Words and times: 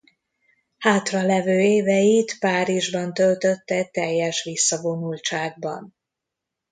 Hátra 0.77 1.21
levő 1.23 1.59
éveit 1.59 2.39
Párizsban 2.39 3.13
töltötte 3.13 3.83
teljes 3.85 4.43
visszavonultságban. 4.43 5.95